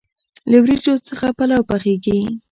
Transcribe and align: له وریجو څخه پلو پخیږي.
له 0.49 0.57
وریجو 0.63 0.93
څخه 1.07 1.27
پلو 1.37 1.59
پخیږي. 1.69 2.19